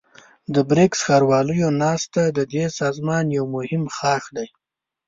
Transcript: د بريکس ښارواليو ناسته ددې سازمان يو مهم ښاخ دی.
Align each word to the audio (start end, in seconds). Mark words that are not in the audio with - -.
د 0.53 0.55
بريکس 0.69 0.99
ښارواليو 1.07 1.69
ناسته 1.83 2.21
ددې 2.37 2.65
سازمان 2.79 3.25
يو 3.37 3.45
مهم 3.55 3.83
ښاخ 3.97 4.23
دی. 4.37 4.47